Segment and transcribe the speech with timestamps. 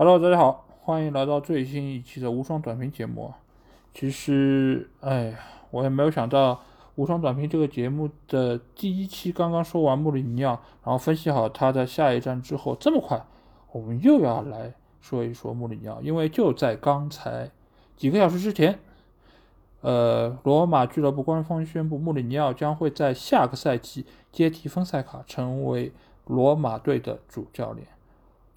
[0.00, 3.34] Hello，大家好，欢迎来到最新一期的无双短评节目。
[3.92, 5.38] 其实，哎呀，
[5.72, 6.60] 我也没有想到
[6.94, 10.52] 无双短评这个节目的第一期刚刚说完穆里尼奥，
[10.84, 13.20] 然后分析好他的下一站之后，这么快
[13.72, 17.50] 我们又要来说一说穆里尼奥，因为就在刚才
[17.96, 18.78] 几个小时之前。
[19.80, 25.90] 呃，罗马俱乐部官方宣布，穆里尼奥将会在下个赛季接替芬塞卡，成为
[26.24, 27.88] 罗马队的主教练。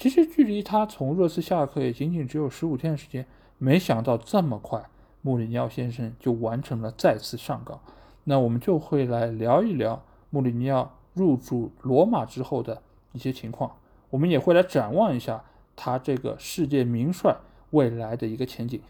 [0.00, 3.26] 其实，距离他从热刺下课也仅仅只有十五天的时间，
[3.58, 4.82] 没想到这么快，
[5.20, 7.78] 穆里尼奥先生就完成了再次上岗。
[8.24, 12.80] 那我们就会来聊一聊穆里尼奥入主罗马之后的
[13.12, 13.72] 一些情况，
[14.08, 15.44] 我们也会来展望一下
[15.76, 17.36] 他这个世界名帅
[17.72, 18.80] 未来的一个前景。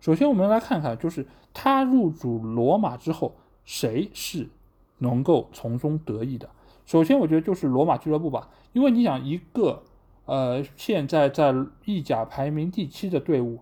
[0.00, 4.48] 首先，我们来看看，就是他入主罗马之后，谁是
[4.96, 6.48] 能够从中得益的？
[6.86, 9.82] 首先，我觉得就是罗马俱乐部吧，因为你想，一个
[10.28, 11.54] 呃现在在
[11.86, 13.60] 意甲排名第七的队伍，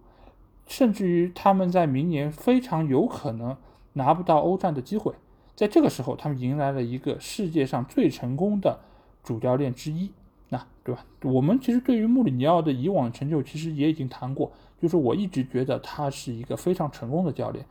[0.66, 3.56] 甚至于他们在明年非常有可能
[3.92, 5.14] 拿不到欧战的机会，
[5.54, 8.80] 在这个时候，他们迎来了一个世界上最成功的
[9.22, 10.10] 主教练之一，
[10.48, 11.04] 那对吧？
[11.22, 14.50] 我们其实对于穆里尼奥的以往成就，其实也已经谈过。
[14.82, 17.64] 就是我一直觉得他是一个非常成功的教练，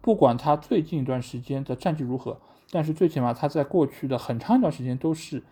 [0.00, 2.38] 不管他最近一段时间的战绩如何，
[2.70, 5.42] 但是最起码他在过去的很长一段时间都是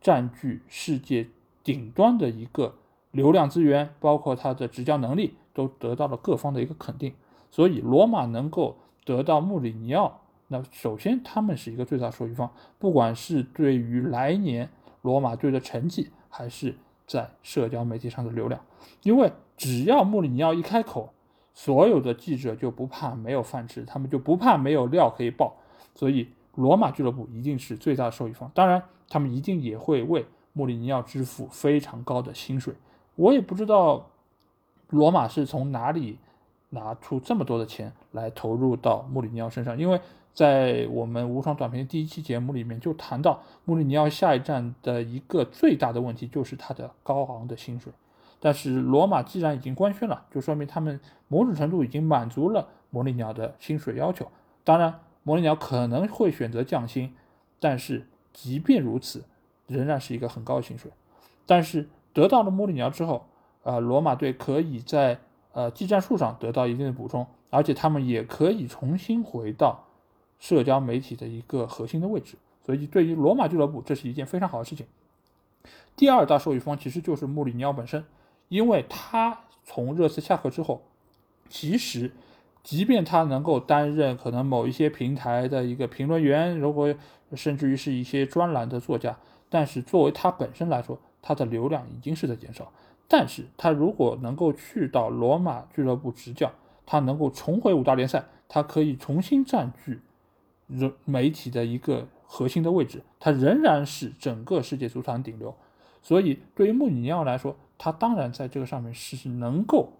[0.00, 1.26] 占据世界
[1.64, 2.74] 顶端的一个
[3.10, 7.14] 流量资源，包括他的执教能力都得到了各方的一个肯定。
[7.50, 14.70] 所以罗马能够得到穆里尼奥，那首先他们是一个最大受益方，不管是对于来年
[15.02, 16.74] 罗马队的成绩，还是
[17.06, 18.60] 在社交媒体上的流量，
[19.02, 19.32] 因为。
[19.54, 21.12] 只要穆里尼奥一开口，
[21.54, 25.54] 所有的记者就不怕没有饭吃，他们就不怕没有料可以爆。
[25.94, 28.50] 所以，罗马俱乐部一定是最大受益方。
[28.54, 32.74] 当然，他们一定也会为穆里尼奥支付非常高的薪水。
[33.16, 34.10] 我也不知道
[34.88, 36.18] 罗马是从哪里
[36.70, 40.00] 拿出这么多的钱来投入到穆里尼奥身上，因为
[40.32, 47.92] 在我们无双短评第一期节目里面就谈到，穆里尼奥下一站的一个最大的问题就是他的高昂的薪水。
[48.40, 50.98] 但是罗马既然已经官宣了，就说明他们
[51.28, 54.26] 某种程度已经满足了魔力鸟的薪水要求。
[54.64, 57.14] 当然，魔力鸟可能会选择降薪，
[57.60, 59.22] 但是即便如此，
[59.72, 60.90] 仍然是一个很高的薪水。
[61.46, 63.26] 但是得到了穆里尼奥之后，
[63.64, 65.18] 啊，罗马队可以在
[65.52, 69.84] 呃技战术上得到一定的补充，而且他们也可以重新回到
[70.38, 72.36] 社交媒体的一个核心的位置。
[72.64, 74.86] 所以对于罗马俱乐部，这是一件非常好的事情。
[75.96, 78.04] 第二大受益方其实就是穆里尼奥本身。
[78.48, 80.82] 因为他从热刺下课之后，
[81.48, 82.12] 其实，
[82.62, 86.94] 即便他能够担任可能某一些平台的一个评论员，如果
[87.34, 89.16] 甚至于是一些专栏的作家，
[89.52, 92.72] 但是作为他本身来说，他的流量已经是在减少。
[93.06, 96.50] 但是他如果能够去到罗马俱乐部执教，
[96.86, 100.00] 他能够重回五大联赛，他可以重新占据
[100.66, 105.54] 人媒体的一个核心的位置，他仍然是整个世界足坛顶流。
[106.00, 109.92] 所以对于穆里尼奥来说，他当然在这个上面是能够，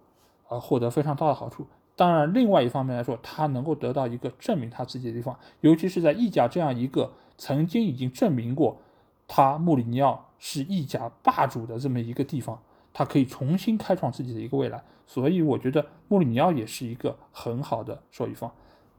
[0.49, 1.67] 呃，获得非常大的好处。
[1.95, 8.75] 当然，另外一方面来说，他能够得到一个证明他自己的地方，尤其是在意甲这样一个曾经已经证明过
[9.27, 12.61] 他穆里尼奥是意甲霸主的这么一个地方，
[12.93, 14.83] 他可以重新开创自己的一个未来。
[15.05, 18.51] 所以，我觉得穆里尼奥也是一个很好的受益方。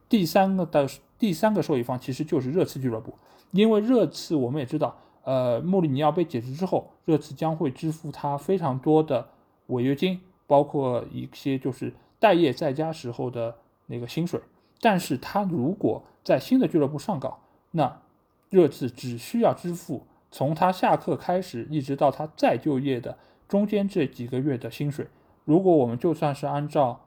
[0.08, 3.14] 第三个的第三个受益方其实就是热刺俱乐部，
[3.52, 4.96] 因为热刺我们也知道。
[5.22, 9.26] 呃，穆里尼奥被解职之后，热刺将会支付他非常多的
[9.68, 13.56] 违约金，包括一些就是待业在家时候的
[13.86, 14.38] 那个薪水。
[14.82, 17.38] 但是他如果在新的俱乐部上岗，
[17.70, 18.02] 那
[18.50, 25.06] 热刺只需要支付从他下课开始一直到他再就业的中间这几个月的薪水。
[25.44, 27.04] 如果我们就算是按照，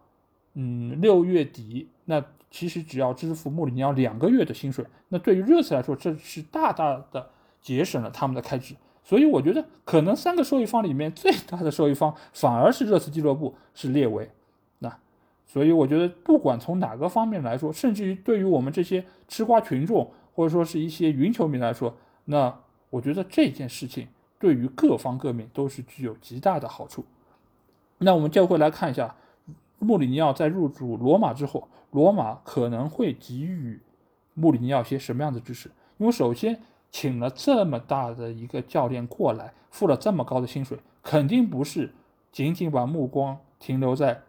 [0.53, 7.29] 嗯，六月底，那其实只要支付穆里尼奥两个月的薪水，那对于热刺来说，这是大大的。
[7.59, 14.29] 节省了他们的开支，所以我觉得可能三个受益方里面最大的受益方反而是热刺俱乐部是列维。
[14.79, 14.99] 那
[15.45, 22.57] 所以我觉得不管从哪个方面来说，甚至于对于我们这些吃瓜群众或者说是一些云球迷来说，那
[22.89, 24.07] 我觉得这件事情
[24.39, 27.03] 对于各方各面都是具有极大的好处。
[27.99, 29.15] 那我们就会来看一下
[29.79, 33.79] 穆里尼奥在入主罗马之后，罗马可能会给予
[34.33, 35.69] 穆里尼奥些什么样的支持？
[35.97, 36.61] 因为首先。
[36.89, 41.93] 请了这么大的一个教练过来，付了这么高的薪水，肯定不是
[42.31, 44.21] 仅仅把目光停留在，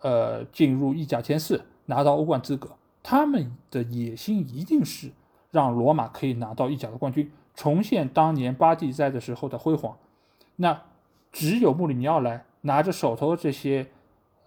[0.00, 2.76] 呃，进入意甲前四，拿到欧冠资格。
[3.02, 5.10] 他们的野心一定是
[5.50, 9.96] 让罗马可以拿到意甲的冠军，重现当年巴蒂在的时候的辉煌。
[10.56, 10.82] 那
[11.32, 13.88] 只有穆里尼奥来拿着手头的这些，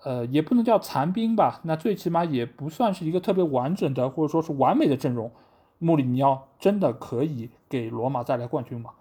[0.04, 5.30] 呃，也不能叫残兵吧，那最起码也不算是一个特别完整的或者说是完美的阵容。
[5.80, 8.92] 穆里尼奥真的可以给罗马带来冠军吗？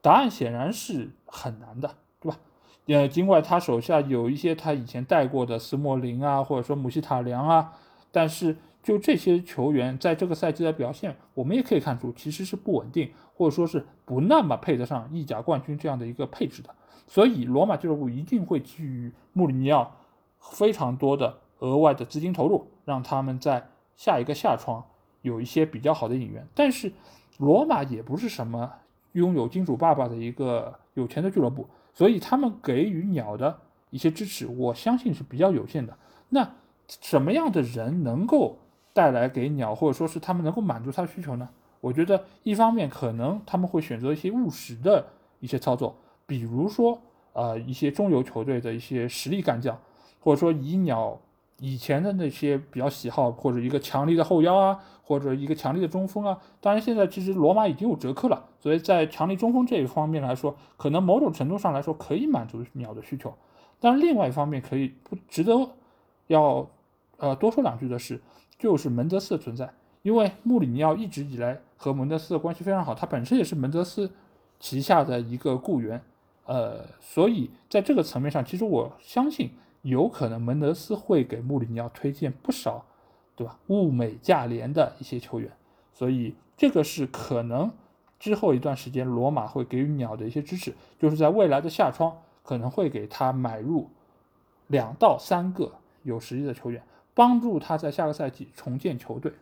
[0.00, 2.38] 答案显然是很难的，对吧？
[2.86, 7.72] 呃，尽管他手下有一些他以前带过的斯莫林啊，或者说姆希塔良啊，
[8.10, 8.56] 但是
[8.88, 16.74] 就这些球员在这个赛季的表现，我们也可以看出其实是不稳定，或者说是不那么配得上意甲冠军这样的一个配置的。
[17.06, 19.94] 所以，罗马俱乐部一定会给予穆里尼奥
[20.40, 24.82] 非常多的额外的资金投入，让他们在下一个夏窗
[25.20, 26.48] 有一些比较好的引援。
[26.54, 26.90] 但是，
[27.36, 28.72] 罗马也不是什么
[29.12, 33.58] 拥有金主爸爸的一个有钱的俱乐部，所以他们给予鸟的
[33.90, 35.94] 一些支持，我相信是比较有限的。
[36.30, 36.50] 那
[37.02, 38.56] 什么样的人能够
[38.98, 41.48] 带来给鸟，或者说是他们能够满足他的需求呢？
[41.80, 45.06] 我觉得，一方面可能他们会选择一些务实的
[45.38, 45.94] 一些操作。
[46.26, 47.00] 比如说，
[47.32, 49.78] 呃，一些中游球队的一些实力干将，
[50.18, 51.16] 或者说以鸟
[51.60, 56.36] 以前的那些比较喜好，或者一个强力的后腰啊，或者一个强力的中锋啊。
[56.60, 63.32] 当然，现在其实罗马已经有折扣了，所以在强力中锋这一方面来说，可能某种程度上来说可以满足鸟的需求。
[63.78, 65.52] 但是另外一方面，可以不值得
[66.26, 66.68] 要
[67.18, 68.20] 呃多说两句的是，
[68.58, 69.72] 就是门德斯的存在，
[70.02, 74.10] 因为穆里尼奥一直以来和门德斯的关系非常好，他本身也是门德斯
[74.58, 76.02] 旗下的一个雇员。
[76.44, 79.50] 呃，所以在这个层面上，其实我相信
[79.82, 82.86] 有可能门德斯会给穆里尼奥推荐不少，
[83.36, 83.58] 对吧？
[83.66, 85.52] 物美价廉的一些球员，
[85.92, 87.70] 所以这个是可能
[88.18, 93.90] 之后一段时间罗马会给予鸟的一些支持，就是在未来的夏窗可能会给他买入
[94.68, 95.70] 两到三个
[96.02, 96.82] 有实力的球员，
[97.18, 99.32] 帮助他在下个赛季重建球队。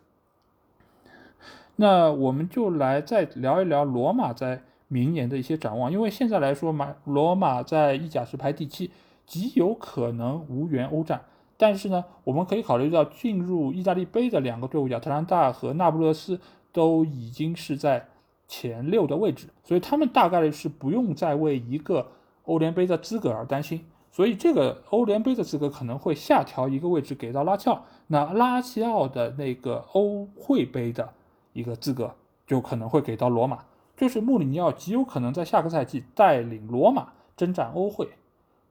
[1.75, 4.63] 那我们就来再聊一聊罗马在。
[4.89, 8.89] 明年的一些展望，因为现在来说，马罗马在意甲是排第七，
[9.25, 11.25] 极有可能无缘欧战。
[11.57, 16.39] 但是呢，我们可以考虑到进入意大利杯的两个队伍，亚特兰大和那不勒斯
[16.71, 18.07] 都已经是在
[18.47, 22.07] 前六的位置，所以他们大概率是不用再为一个
[22.45, 23.83] 欧联杯的资格而担心。
[24.17, 31.13] 所以这个欧联杯的资格可能会下调一个位置给到拉齐奥，那拉齐奥的那个欧会杯的
[31.53, 32.15] 一个资格
[32.47, 33.59] 就可能会给到罗马。
[33.95, 38.09] 就是穆里尼奥极有可能在下个赛季带领罗马征战欧会，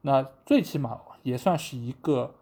[0.01, 2.35] 那最起码也算是一个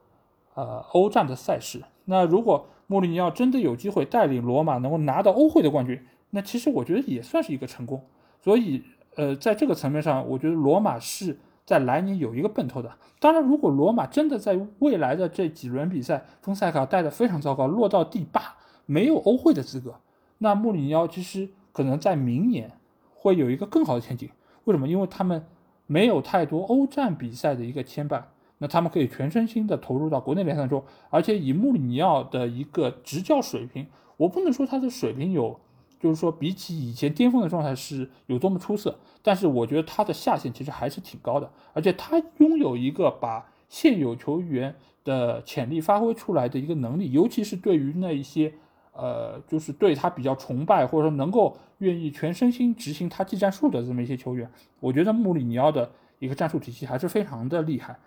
[0.56, 1.84] 呃欧战的赛事。
[2.06, 8.04] 那如果穆里尼奥真的有机会带领罗马能够拿到欧会的冠军，那其实我觉得也算是一个成功。
[8.42, 8.84] 所以
[9.16, 12.92] 呃，在这个层面上，我觉得罗马是在来年有一个奔头的。
[13.20, 19.96] 当然，如果罗马真的在未来的这几轮比赛，丰塞卡带的非常糟糕，落到第八，没有欧会的资格，
[20.38, 21.50] 那穆里尼奥其实。
[21.76, 22.72] 可能在明年
[23.14, 24.30] 会有一个更好的前景。
[24.64, 24.88] 为什么？
[24.88, 25.46] 因为他们
[25.88, 28.24] 没有太多欧战比赛的一个牵绊，
[28.60, 30.82] 那他们可以全身心的投入到国内联赛中。
[31.10, 35.60] 而且以穆里尼奥的一个执教水平，我不能说他的水平有，
[36.00, 41.52] 就是说比起以前巅峰的状态是有多么出色，但是我觉得他的下限其实还是挺高的。
[41.74, 48.54] 而且他拥有一个把现有球员的潜力发挥出来的一个能力，尤其是对于那一些。
[48.98, 54.50] 呃，就是对他比较崇拜，或者说能够愿意全身心执行他技战术的这么一些球员，
[54.80, 58.00] 我觉得穆里尼奥的一个战术体系还是非常的厉害。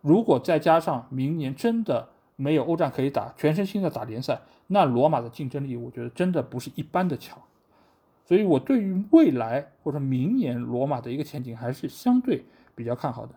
[0.00, 2.08] 如果再加上明年真的
[2.40, 7.38] 没有欧战可以打，全身心的打联赛，那罗马的竞争力，我觉得真的不是一般的强。
[8.24, 12.44] 所以我对于未来或者明年罗马的一个前景还是相对
[12.74, 13.34] 比较看好的。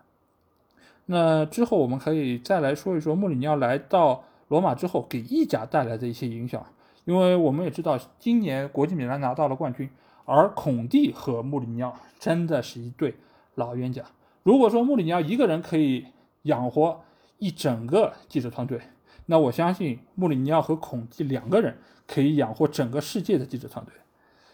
[1.07, 6.65] 那之后我们可以再来说一说穆里尼奥来到罗马之后给意甲带来的一些影响。
[7.05, 9.89] 因为我们也知道，今年国际米兰拿到了冠军，
[10.23, 13.15] 而孔蒂和穆里尼奥真的是一对
[13.55, 14.01] 老冤家。
[14.43, 16.05] 如果说穆里尼奥一个人可以
[16.43, 17.01] 养活
[17.43, 18.79] 一整个记者团队，
[19.25, 23.93] 那我相信穆里尼奥和孔蒂两个人可以养活整个世界的记者团队。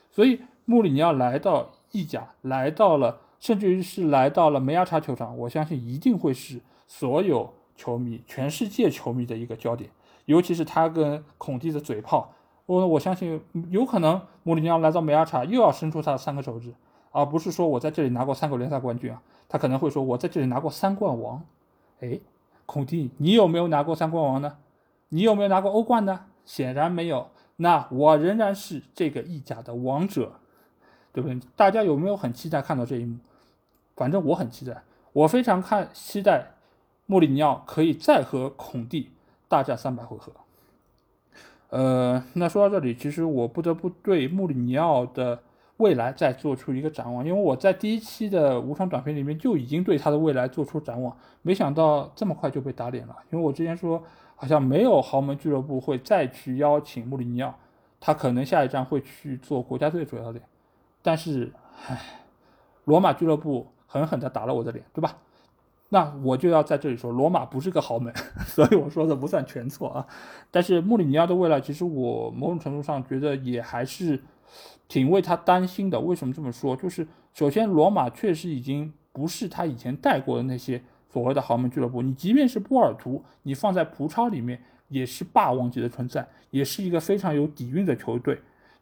[0.10, 9.92] 所以穆里尼奥来到意甲，来到了，甚至于是来到了梅亚查球场，我相信一定会是所有球迷、全世界球迷的一个焦点，
[10.26, 12.34] 尤其是他跟孔蒂的嘴炮。
[12.66, 16.74] 我我相信有可能穆里尼奥来到梅阿查又要伸出他的三个手指，
[17.12, 21.44] 而不是说我在这里拿过三个联赛冠军啊，他可能会说我在这里拿过三冠王。
[22.02, 22.18] 哎，
[22.72, 24.58] 孔蒂，你有没有拿过三冠王呢？
[25.10, 26.26] 你有没有拿过欧冠呢？
[26.46, 27.32] 显然没有。
[27.56, 30.34] 那我仍然是这个意甲的王者，
[31.12, 31.40] 对不对？
[31.56, 33.18] 大家有没有很期待看到这一幕？
[33.96, 34.84] 反正我很期待，
[35.14, 36.52] 我非常看期待
[37.08, 39.10] 穆里尼奥可以再和孔蒂
[39.48, 40.32] 大战三百回合。
[41.70, 45.42] 呃，那说到这里，其实我不得不对穆里尼奥的
[45.80, 47.26] 未来再做出一个展望。
[47.26, 53.16] 因为我在第一期的无双短片里面就已经对他的未来做出展望，没想到这么快就被打脸了。
[53.32, 54.02] 因为我之前说
[54.36, 57.54] 好像没有豪门俱乐部会再去邀请穆里尼奥，
[58.00, 60.44] 他可能下一站会去做国家队主教练。
[61.02, 61.52] 但是，
[61.88, 61.98] 唉，
[62.86, 65.18] 罗马俱乐部狠狠地打了我的脸，对吧？
[65.90, 68.14] 那我就要在这里说，罗马不是个豪门，
[68.46, 70.06] 所以我说的不算全错啊。
[70.52, 74.22] 但是穆里尼奥的未来，其实我某种程度上觉得也还是
[74.88, 76.00] 挺为他担心的。
[76.00, 76.76] 为什么这么说？
[76.76, 82.02] 就是首先，罗马确实已经不是他以前带过的那些所谓的豪门俱乐部。
[82.02, 88.40] 你即便是波尔图，你放在葡超里面也是霸王级的存在，也是一个非常有底蕴的球队。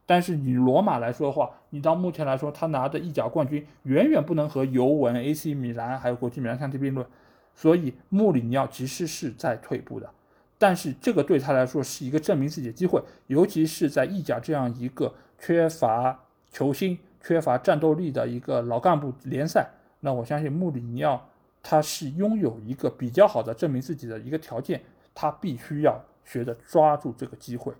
[0.07, 7.05] 但是以罗马来说的话，你到目前来说，他拿的意甲冠军远远不能和尤文、AC 米兰还有国际米兰相提并论，
[7.53, 10.09] 所以穆里尼奥其实是在退步的。
[10.57, 16.17] 但是这个对他来说是一个证明自己的机会，尤其是在意甲这样一个缺乏
[16.49, 21.21] 球星、缺乏战斗力的一个老干部联赛，那我相信穆里尼奥
[21.61, 24.81] 他是拥有一个比较好的证明自己的一个条件，
[25.13, 27.73] 他必须要学着抓住这个机会。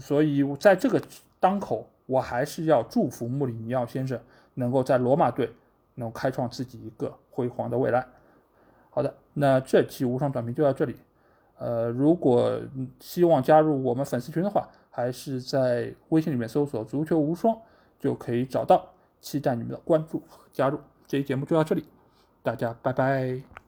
[0.00, 1.00] 所以，在这个
[1.38, 4.20] 当口，我还是要祝福穆里尼奥先生
[4.54, 5.52] 能够在罗马队
[5.94, 8.06] 能开创自己一个辉煌的未来。
[8.90, 10.96] 好的，那这期无双短评就到这里。
[11.58, 12.60] 呃，如果
[13.00, 17.56] 希望加入我们粉丝群的话，还是在微信里面搜索“足球无双”
[17.98, 18.90] 就可以找到。
[19.18, 20.78] 期待你们的关注和加入。
[21.06, 21.84] 这期节目就到这里，
[22.42, 23.65] 大家拜拜。